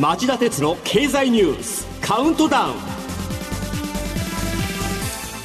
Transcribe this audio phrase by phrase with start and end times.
[0.00, 2.74] 町田鉄の経済ニュースカウントダウン。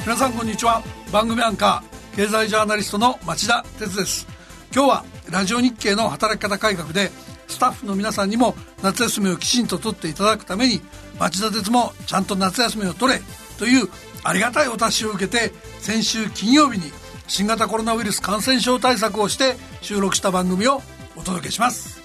[0.04, 0.82] 皆さんこんにちは。
[1.12, 4.26] 番組アンカー経済ジャーナリストの町田鉄です。
[4.74, 7.12] 今日はラジオ日経の働き方改革で
[7.50, 10.80] スタッフの皆さんにも夏休みをきちんと取っていただくために
[11.20, 13.20] 町田鉄もちゃんと夏休みを取れ
[13.60, 13.90] という
[14.24, 15.52] ありがたいお達しを受けて
[15.82, 16.94] 先週金曜日に
[17.28, 20.82] 新型コロナウイルス感染症対策をして収録した番組を
[21.18, 22.05] お届けします。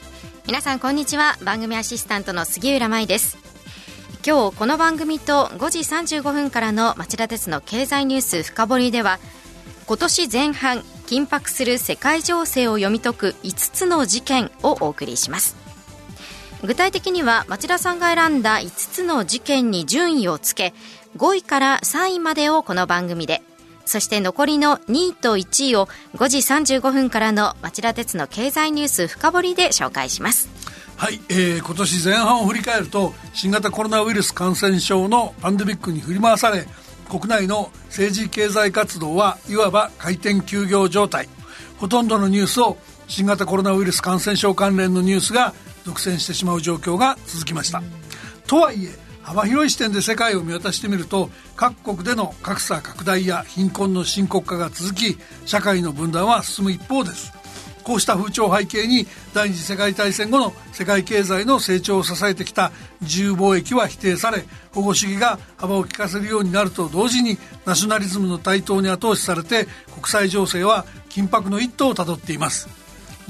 [0.51, 1.39] 皆さんこんにちは。
[1.45, 3.39] 番組アシスタントの杉浦舞です。
[4.27, 9.21] 今日この番組と5時35分からの町田鉄の経済ニュース深掘りでは
[9.87, 15.55] 今年前半緊迫する世界情勢を読み解く5つの事件をお送りします。
[16.65, 20.75] 具体的には町田さんが選んだ5つの事件に順位をつけ
[21.17, 23.41] 5位から3位までをこの番組で
[23.91, 30.49] そして残りの2位と1位を5時35分からの町田鉄の経済ニュース深掘りで紹介します。
[30.97, 36.69] はい、えー、今年前半を振り返ると新型コロナウイルス感染症のパンデミックに振り回され
[37.09, 41.29] 国内の政治経済活動はいわば回転休業状態。
[41.79, 42.77] ほとんどのニュースを
[43.09, 45.53] 新型コロナウイルス感染症関連のニュースが
[45.85, 47.83] 独占してしまう状況が続きました。
[48.47, 57.41] とはいえ幅広い視点で世界を見渡してみると各国での格差拡大や貧困の深刻化が続き社会の分断は進む一方です。
[57.83, 72.80] こうした風潮背景に第二次世界大戦後の世界経済の成長を支えてきた自由貿易は否定され保護主義が幅を利かせるようになると同時にナショナリズムの台頭に後押しされて国際情勢は緊迫の一途をたどっています。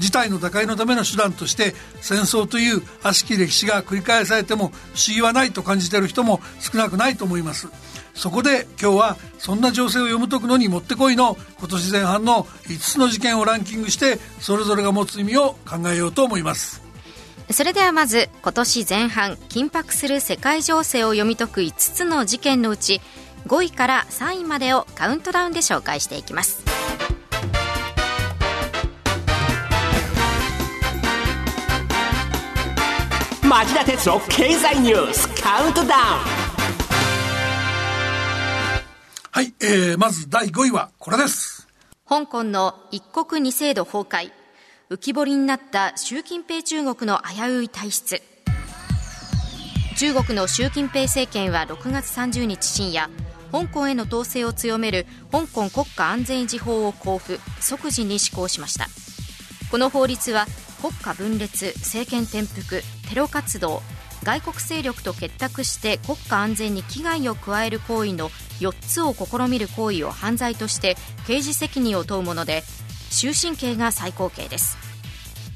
[0.01, 7.69] 事態の打開のための手段として戦争という悪しき歴史が繰り返されても不思議はないと感じている人も少なくないと思います。
[8.13, 16.81] そこで今日はそんな情勢を読み解くのにもってこいの今年前半の5つの事件をランキングしてそれぞれが持つ意味を考えようと思います。
[17.51, 23.01] それではまず今年前半緊迫する世界情勢を読み解く5つの事件のうち
[23.47, 26.70] 5位から3位までをカウントダウンで紹介していきます。
[33.51, 35.91] 町田鉄の経済ニュースカウントダウン。
[39.29, 41.67] はい、えー、まず第5位はこれです。
[42.07, 44.31] 香港の一国二制度崩壊。
[44.89, 48.21] 浮き彫りになった習近平中国の危うい体質。
[49.97, 53.09] 中国の習近平政権は6月30日深夜
[53.51, 58.87] 香港への統制を強める香港国家安全維持法を交付即時に施行しました。
[59.69, 60.45] この法律は
[60.81, 63.81] 国家分裂政権転覆テロ活動
[64.23, 68.29] 外国勢力と結託して国家安全に危害を加える行為の
[68.61, 70.95] 4つを試みる行為を犯罪として
[71.27, 72.63] 刑事責任を問うもので
[73.09, 74.77] 終身刑が最高刑です。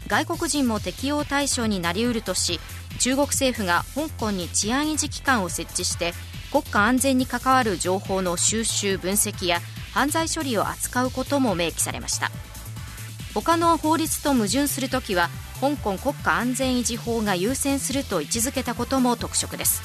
[0.08, 2.60] 外国人も適用対象になりうるとし
[3.00, 6.14] 中国政府が香港に治安維持機関を設置して
[6.52, 9.62] 国家安全に関わる情報の収集分析や
[9.94, 12.32] 犯罪処理を扱うことも明記されました。
[13.41, 15.29] 他の法律と矛盾するときは
[15.59, 19.81] 香港国家安全維持法が優先すると位置づけたことも特色です。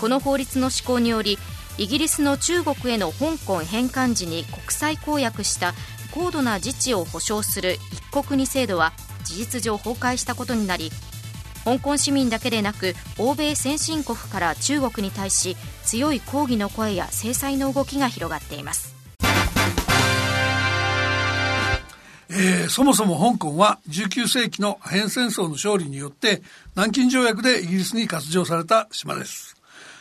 [0.00, 1.38] この法律の施行により
[1.76, 5.74] イギリスの中国への香港返還時に国際公約した
[6.10, 8.92] 高度な自治を保障する一国二制度は
[9.24, 10.90] 事実上崩壊したことになり
[11.64, 19.03] 香港市民だけでなく欧米先進国から中国に対し強い抗議の声や制裁の動きが広がっています。
[22.36, 26.42] えー、そもそも香港は19世紀のアヘン戦争の勝利によって
[26.74, 29.54] 南京条約でイギリスに割譲された島です。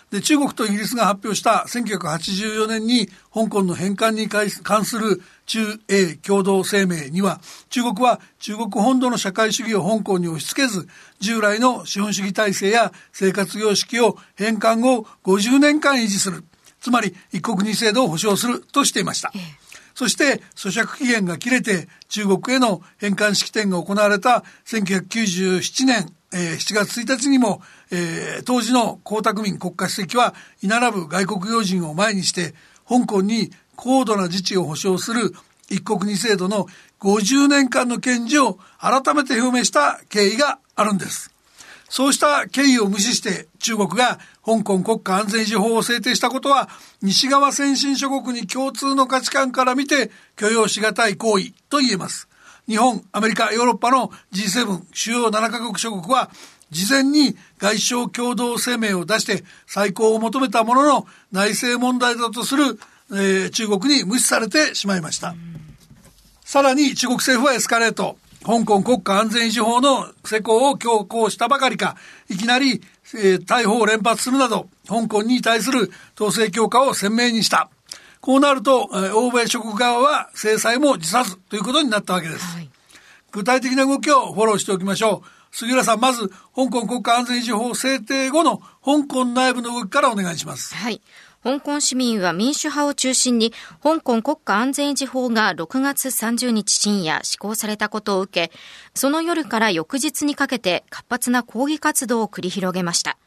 [0.10, 4.50] で中国とイギリスが発表した1984年に香港の返還に関
[4.86, 7.40] する中英共同声明には
[7.70, 10.88] 中国は中国本土の社会主義を香港に押し付けず
[11.20, 16.44] 従来の資本主義体制や生活様式を返還後50年間維持する
[16.80, 19.32] つまり一国二制度を保障するとしていました。
[19.36, 19.63] ええ
[19.96, 27.62] そして咀嚼期限が切れて中国への返還式典が行われた1997年、えー、7月1日にも、
[27.92, 32.54] えー、当時の江沢民国家主席は居並ぶ外国要人を前にして
[32.88, 35.34] 香港に高度な自治を保障する
[35.70, 36.68] 一国二制度の
[37.00, 41.33] 50年間の堅持を改めて表明した経緯があるんです。
[41.94, 46.68] そうした経緯を無視して中国が香港国家安全維持法を制定したことは
[47.04, 52.28] 西側先進諸国に共通の価値観から見て許容し難い行為と言えます。
[52.68, 56.32] 日本、アメリカ、ヨーロッパの G7 主要7カ国諸国は
[56.72, 62.80] 事前に外相共同声明を出して再考を求めたものの内政問題だとする、
[63.12, 65.36] えー、中国に無視されてしまいました。
[66.44, 68.18] さらに中国政府はエスカレート。
[68.44, 71.96] 香港国家安全維持法の施行を強行したばかりか、
[72.30, 72.82] いきなり、
[73.16, 77.70] えー、逮捕を連発するなど、香港に対する統制強化を鮮明にした。
[78.20, 82.46] こうなると、えー、欧米諸国側は制裁も辞さずということになったわけです。
[82.56, 82.70] はい、
[83.32, 85.43] 具体的な動きをフォローしておきましょう。
[85.54, 90.74] 杉浦さん、まず、香港国家安全維持法制定後の香港内部の動きからお願いします。
[90.74, 91.00] はい。
[91.44, 93.54] 香港市民は民主派を中心に、
[93.84, 98.52] 香港国家安全維持法が6月30日深夜施行されたことを受け、
[98.96, 103.18] その夜から翌日にかけて活発な抗議活動を繰り広げました。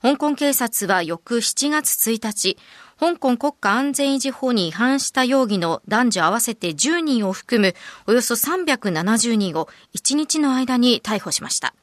[0.00, 2.56] 香港警察は翌7月1日、
[2.98, 7.74] 香港国家安全維持法に違反した容疑の男女合わせて10人を含む
[8.06, 11.74] およそ370人を1日の間に逮捕しました。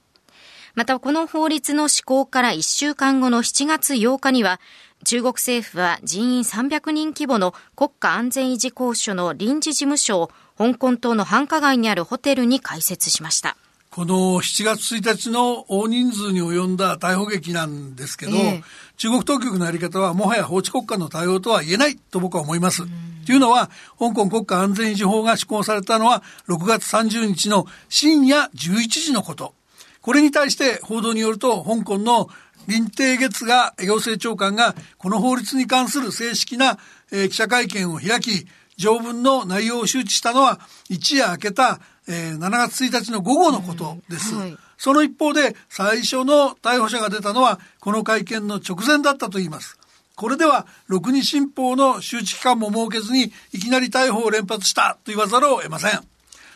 [0.73, 4.59] またこの法律の施行から1週間後の7月8日には
[5.05, 13.55] 中国政府は人員300人規模の国家安全維持公署の臨時事務所を香港島の繁華街にあるホテルに開設しました。
[13.95, 18.63] この7月1日の大人数に及んだ逮捕劇なんですけど、えー、
[18.97, 22.83] 中国当局のやり方はもはや法治国家の対応とは言えないと僕は思います。
[23.25, 29.53] というのは、香港国家安全維持法が施行されたのは6月30日の深夜11時のこと。
[30.01, 32.27] これに対して報道によると、香港の
[32.67, 36.79] 林定月が行政長官がこの法律に関する正式な、
[37.13, 38.45] えー、記者会見を開き、
[38.77, 44.35] 条文の内容を周知したのは一夜明けた、えー、7月1日の午後のことです。
[44.35, 49.77] はい、その一方で最初の逮捕者が出たのはこの会見の直前だったと言います。
[50.15, 55.99] これでは、六二新報の周知期間も設けずに、いきなり逮捕を連発したと言わざるを得ません。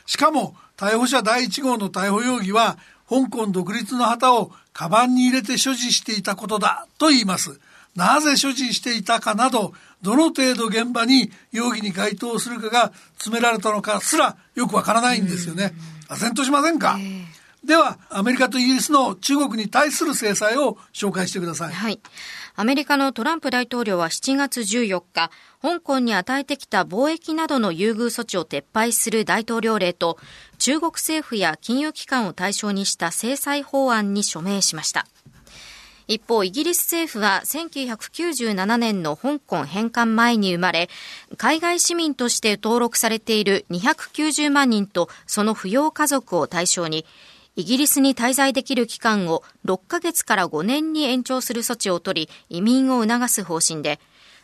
[0.05, 2.77] しかも、逮捕者第1号の逮捕容疑は、
[3.09, 7.59] 香港独立の旗をカバンに入れて所持していたことだと言います。
[7.99, 15.73] なぜ所持していたかなど、どの程度現場に容疑に該当するかが詰められたのかすらよくわからないんですよね。
[16.07, 16.97] 唖然としませんか、
[17.61, 21.73] では、アメリカとイギリスの中国に対する制裁を紹介してください。
[21.73, 21.99] はい。
[22.55, 25.29] アメリカのトランプ大統領は7月14日、
[25.61, 30.17] 香港に与えてきた貿易などの優遇措置を撤廃する大統領令と、
[30.57, 35.05] 中国政府や金融機関を対象にした制裁法案に署名しました。
[36.09, 40.89] 一方、イギリス政府は1997年の香港返還前に生まれ、
[41.37, 47.05] 海外市民として登録されている290万人とその扶養家族を対象に、
[47.55, 53.99] イギリスに滞在できる期間を6ヶ月から5年に延長する措置を取り、移民を促す方針で、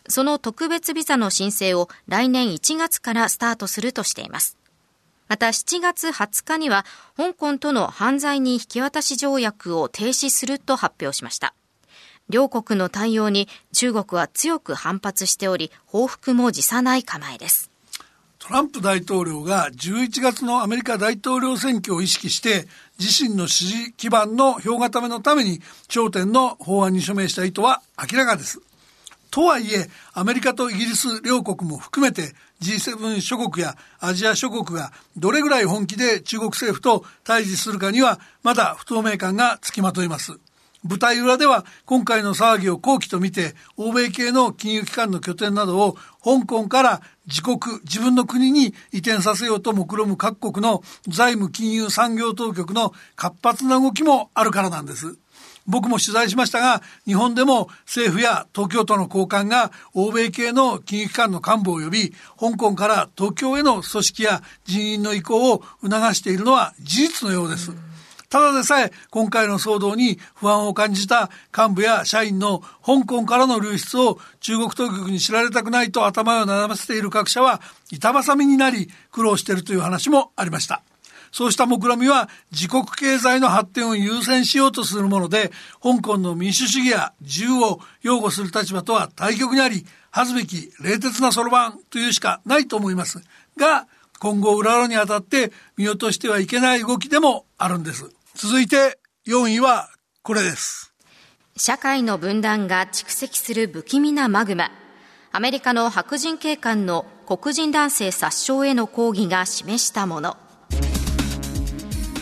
[0.07, 4.55] その特別ビザの申請を来年1月からスタートするとしています。
[5.27, 6.85] また7月20日には、
[7.17, 11.53] 香港との犯罪人引き渡し条約を停止すると発表しました。
[12.29, 17.71] 両国の対応に中国は強く反発しており、報復も辞さない構えです。
[18.47, 22.67] トランプ大統領が11月のアメリカ大統領選挙を意識して
[22.99, 27.81] 自身の支持基盤の票固めのために頂点の法案に署名した意図は
[28.11, 28.61] 明らかです。
[29.35, 40.39] とはいえ、アメリカとイギリス両国も含めて G7 諸国やアジア諸国がどれぐらい本気で中国政府と対峙するかにはまだ不透明感がつきまといます。
[40.85, 55.17] 舞台裏では今回の騒ぎを好機と見て欧米系の金融機関の拠点などを香港から自国自分の国に移転させようと目論む各国の財務金融産業当局の活発な動きもあるからなんです。
[55.67, 67.71] 僕も取材しましたが、日本でも政府や東京都の高官が欧米系の金融機関の幹部を呼び、香港から東京への組織や人員の移行を促しているのは事実のようです。
[68.29, 80.81] ただでさえ今回の騒動に不安を感じた幹部や社員の香港からの流出を中国当局に知られたくないと頭を悩ませている各社は板挟みになり苦労しているという話もありました。
[81.35, 85.51] そうした目論みは自国経済の発展を優先しようとするもので、
[85.83, 93.21] 香港の民主主義や自由を擁護する立場とは対極にあり、恥ずべき冷徹なそろばんというしかないと思います。
[93.57, 93.85] が、
[94.19, 98.09] 今後裏裏にあたって見落としてはいけない動きでもあるんです。
[98.35, 99.89] 続いて4位は
[100.23, 100.93] これです。
[101.57, 104.71] 社会の分断が蓄積する不気味なマグマ。
[105.33, 110.37] アメリカの白人警官の黒人男性殺傷への抗議が示したもの。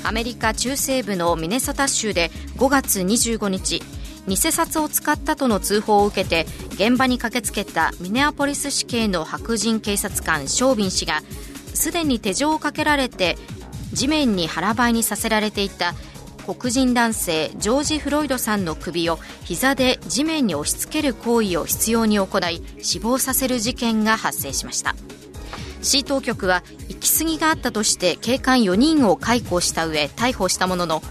[0.04, 3.82] アメリカ中西部のミネソタ州で5月25日、
[4.28, 11.22] 偽札を使ったとの通報を受けて現場に駆けつけたミネアポリス市警の白人警察官ショービン氏が
[11.74, 13.38] すでに手錠をかけられて
[13.92, 15.94] 地面に腹ばいにさせられていた
[16.46, 24.96] 黒人男性ジョージ・フロイドさんの首を膝で地面に押し付ける行為を必要に行い死亡させる事件が発生しました。
[25.82, 26.64] 市当局は
[27.04, 31.02] き過ぎがあったとして警官4人を解雇した上逮捕したものの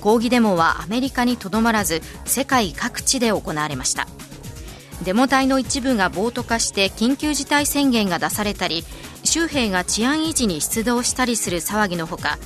[0.00, 4.06] 抗議デモはアメリカにとどまらず世界各地で行われました。
[5.04, 8.84] デモ隊の一部が暴徒化して緊急事態宣言が出されたり
[9.22, 12.38] 州兵が治安維持に出動したりする騒ぎのほか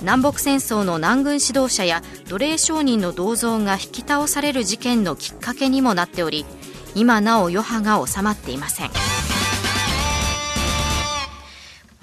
[0.00, 6.46] 南北戦争の南軍指導者や奴隷商人の銅像が引き倒される事件のきっかけにもなっており
[6.94, 9.11] 今なお余波が収まっていません。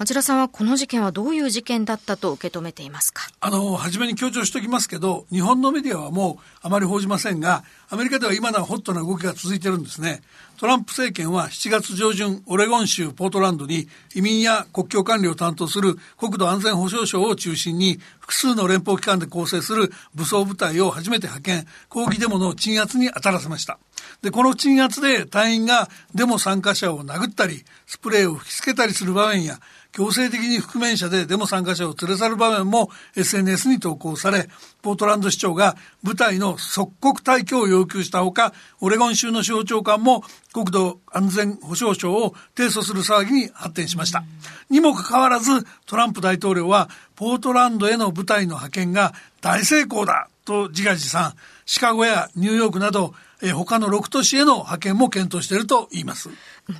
[0.00, 3.28] 町田さんはこの事件はどういう事件だったと受け止めていますか？
[3.38, 10.22] あの、初めに強調しておきますけど、日本のメディアはもうあまり報じませんが、アメリカでは今なおホットな動きが続いてるんですね。
[10.58, 23.80] トランプ政権は7月上旬、オレゴン州ポートランドに移民や国境管理を担当する国土安全保障省を中心に複数の連邦機関で構成する武装部隊を初めて派遣、抗議デモの鎮圧に当たらせました。
[24.22, 29.58] で、この鎮圧で隊員がデモ参加者を殴ったり、スプレーを吹きつけたりする場面や、
[29.92, 34.48] 強制的に覆面者でデモ参加者を連れ去る場面も SNS に投稿され、
[34.82, 40.22] ポートランド市長が部隊の即刻退去を要求したほか、オレゴン州の司法長官も
[40.52, 44.24] 国土安全保障省を提訴する騒ぎに発展しました。
[44.68, 51.34] にもかかわらず、トランプ大統領は、ポートランドへの部隊の派遣が大成功だと自画自賛、
[51.66, 56.28] シカゴやニューヨークなど、え他の6都市への派遣も検討していると言います。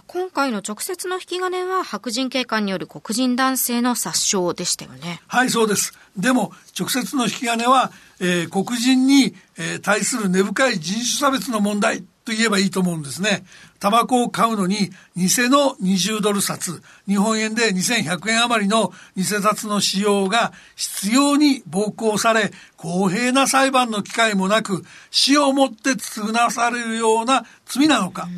[0.07, 5.21] 今回の直接の引き金は白人警官による黒人男性の殺傷でしたよね。
[5.26, 5.95] はい、そうです。
[6.17, 7.90] でも、直接の引き金は、
[8.21, 13.45] えー、黒人に、えー、対する根深い人種差別の問題と言えばいいと思うんですね。
[13.79, 28.29] タバコを買うのに、偽の20ドル札、日本円で2100円余りの偽札の使用が必要に暴行され、公平な裁判の機会もなく、死をもって償わされるような罪なのか。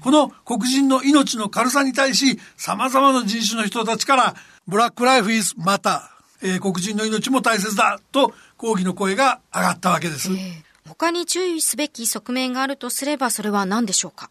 [0.00, 4.34] この黒人の命の軽さに対し、様々な人種の人たちから、
[4.66, 10.30] ブラックライフイズマター、えー、黒人の命も大切だと抗議の声が上がったわけです。
[10.30, 14.28] えー他に注意すべき側面があるとすればそれは何でしょうか？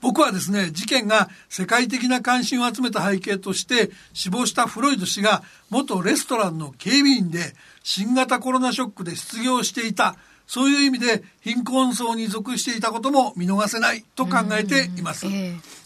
[0.00, 10.16] 僕はですね、事件が世界的な関心を集めた背景として、死亡したフロイド氏が元レストランの警備員で新型コロナショックで失業していた。
[10.48, 15.26] そういう意味で貧困層に属していたことも見逃せないと考えています。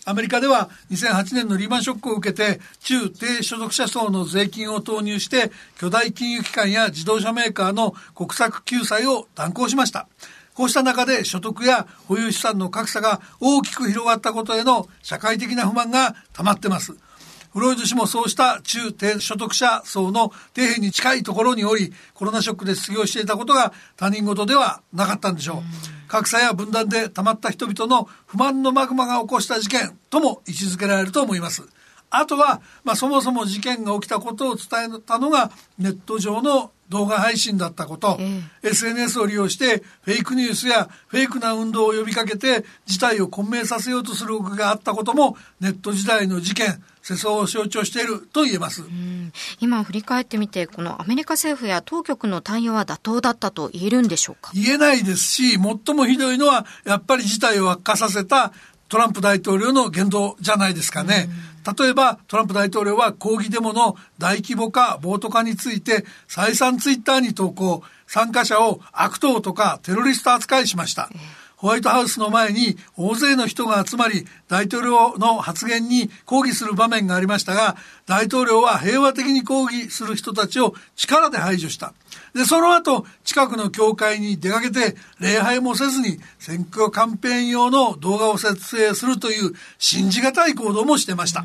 [0.05, 10.07] アメリカでは2008年のリーマンショックを受けて中低所得者層の税金を投入して巨大金融機関や自動車メーカーの国策救済を断行しました。
[10.55, 16.95] こうした中で所得や保有資産の格差が大きく広がったことへの社会的な不満が溜まってます。
[17.53, 25.63] フロイド氏もそうした中低所得者層の底辺に近いところにおり、コロナショックで失業していたことが他人事ではなかったんでしょ
[26.09, 26.09] う。
[26.09, 31.63] 格差や分断で溜まった人々の不満のマグマが起こした事件とも位置づけられると思います。
[32.09, 48.85] あとは、まあ、そもそも事件が起きたことを伝えたのがネット上の動画配信だったこと、ええ、SNS を利用してフェイクニュースやフェイクな運動を呼びかけて事態を混迷させようとする動きがあったこともネット時代の事件世相を象徴していると言えます。
[49.59, 54.53] 今振り返ってみて、このアメリカ政府や当局の対応は妥当だったと言えるんでしょうか？
[54.55, 58.53] 言えないですし、最もひどいのは、やっぱり事態を悪化させた
[58.89, 61.29] トランプ大統領の言動じゃないですかね。
[61.79, 71.09] 例えば、トランプ大統領は抗議デモの大規模化、暴徒化について、再三ツイッターに投稿、参加者を悪党とかテロリスト扱いしました。
[71.63, 81.95] ホワイトハウスの前に大勢の人が集まり、大統領の発言に抗議する場面がありましたが、大統領は平和的に抗議する人たちを力で排除した。
[82.35, 91.45] で、その後、近くの教会に出かけて、礼拝もせずに、選挙カンペーン用の動画を撮影するという、信じがたい行動もしてました。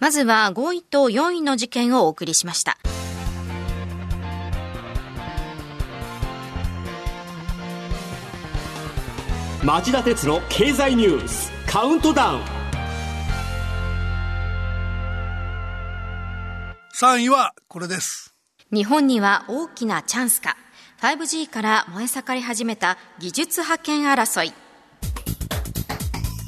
[0.00, 2.78] まずは5位と4位の事件をお送りしました。
[9.64, 12.40] 町田鉄の経済ニュースカウントダウン。
[17.00, 18.34] 3位はこれです。
[18.72, 20.56] 日本には大きなチャンスか。
[21.00, 24.52] 5G から燃え盛り始めた技術覇権争い。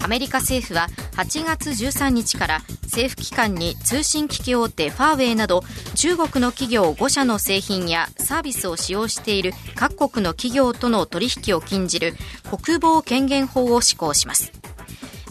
[0.03, 5.63] アメリカ政府は8月13日から政府機関に通信機器大手ファーウェイなど
[5.95, 12.15] 中国の企業5社の製品やサービスを使用している各国の企業との取引を禁じる
[12.51, 14.53] 国防権限法を施行します。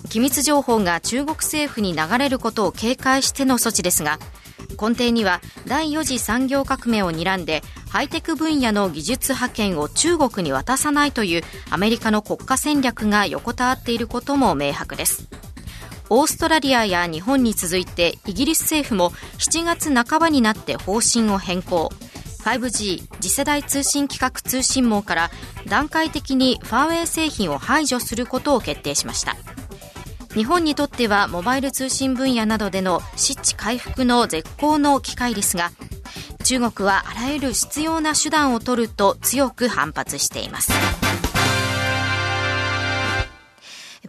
[0.09, 4.19] 機密情報が中国政府に流れることを警戒しての措置ですが
[4.79, 15.42] 根底には第4次産業革命を睨んでハイテク分野の技術覇権を中国に渡さないというアメリカの国家戦略が横たわっていることも明白です。
[16.15, 21.89] オーストラリアや日本に続いてイギリス政府も7月半ばになって方針を変更。
[22.43, 25.31] 5G 次世代通信規格通信網から
[25.67, 29.35] 段階的にファーウェイ製品を排除することを決定しました。
[30.35, 35.71] 日本にとってはモバイル通信分野などでの失地回復の絶好の機会ですが
[36.43, 40.71] 中国はあらゆる必要な手段を取ると強く反発しています。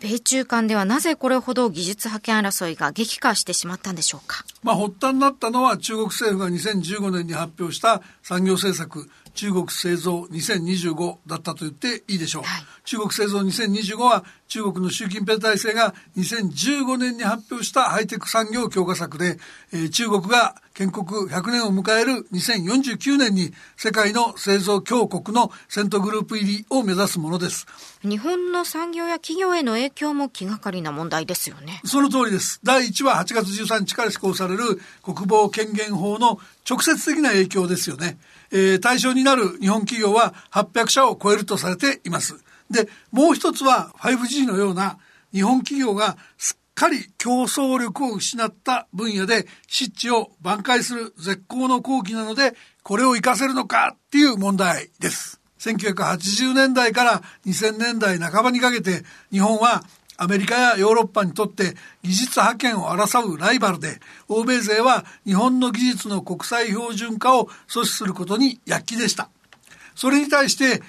[0.04, 4.44] 米中間ではなぜこれほど技術覇権争いが激化してしまったんでしょうか？
[4.62, 12.42] まあ、発端になったのは中国政府が2015年に発表した産業政策中国製造2025だったと言っていいでしょう。
[12.42, 19.38] はい、中国製造2025は中国の習近平体制が2015年に発表したハイテク産業強化策で、
[19.72, 27.66] えー、中国が建国100年を迎える2049年に世界の製造強国のセントグループ入りを目指すものです。
[28.02, 31.80] 日本の産業や企業への影響も気がかりな問題ですよね。
[31.84, 32.58] その通りです。
[32.64, 38.18] 第1は8月13日から施行される国防権限法の直接的な影響ですよね。
[38.50, 42.34] えー、対象になる日本企業は800社を超えるとされています。
[42.68, 44.98] で、もう一つは 5G のような
[45.32, 55.40] 日本企業がすっかり競争力を失った分野で失地を挽回する絶好の好機なので、これを活かせるのかっていう問題です。
[55.60, 59.82] 1980年代から2000年代半ばにかけて日本は
[60.16, 69.28] アメリカやヨーロッパにとって技術覇権を争うライバルで、欧米勢は日本の技術の国際標準化を阻止することに躍起でした。
[69.94, 70.82] それに対して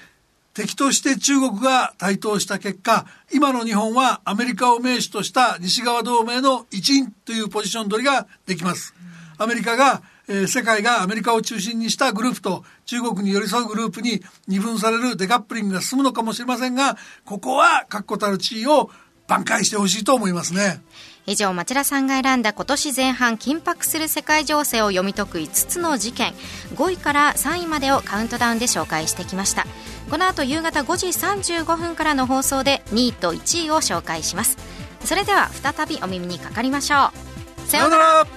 [0.55, 8.95] 敵として中国が台頭した結果、今の日本はアメリカを名手とした西側同盟の一員というポジション取りができます。
[9.38, 16.95] アメリカが、えー、世界がアメリカを中心にしたグループと中国に寄り添うグループに二分されるデカップリングが進むのかもしれませんが、
[17.25, 18.89] ここは確固たる地位を
[19.27, 20.82] 挽回してほしいと思いますね。
[21.25, 26.36] 以上町田さんが選んだ今年前半緊迫する世界情勢を読み解く5つの事件
[26.75, 29.66] 5位から3位までをカウントダウンで紹介してきました。
[30.11, 34.57] この後夕方5時35分からの放送で2位と1位を紹介します。
[35.03, 37.11] それでは再びお耳にかかりましょ
[37.66, 37.68] う。
[37.68, 38.27] さようなら